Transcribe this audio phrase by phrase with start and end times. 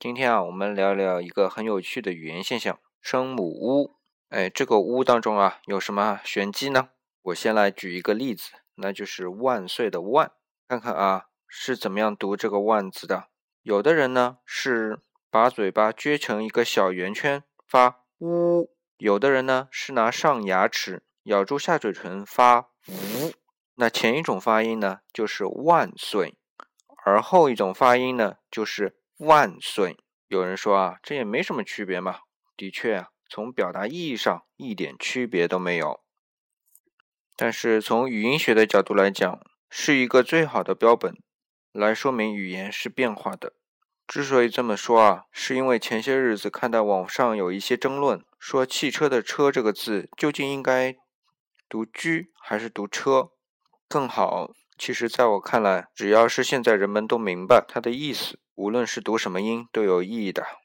[0.00, 3.98] 今天啊，我们聊聊一个很有趣的语言现象——声母屋。
[4.30, 6.88] 哎，这个屋当中啊，有什么玄机呢？
[7.20, 10.32] 我先来举一个例子，那就是“万岁”的“万”，
[10.66, 13.26] 看看啊是怎么样读这个“万”字的。
[13.60, 15.00] 有的人呢是
[15.30, 23.34] 把嘴巴撅成一个小圆圈发“呜”，有的人呢是拿上牙齿咬住下嘴唇发“呜”。
[23.76, 26.38] 那前一种发音呢就是“万岁”，
[27.04, 28.96] 而后一种发音呢就是。
[29.22, 29.98] 万岁！
[30.28, 32.20] 有人说啊，这也没什么区别嘛。
[32.56, 36.00] 的确啊，从表达意义上一点区别都没有。
[37.36, 41.18] 但是从语音学的角度来讲，是一个最好的标本，
[41.72, 43.52] 来说明语言是变化的。
[44.06, 50.96] 之所以这么说啊，是因为前些日子看到网上有一些争论，说汽车的“车”这个字究竟应该
[51.68, 53.32] 读“居”还是读“车”
[53.86, 54.50] 更好。
[54.78, 58.40] 其实，在我看来，只要是现在人们都明白它的意思。
[58.60, 60.60] 无论是读什么音都有意义的。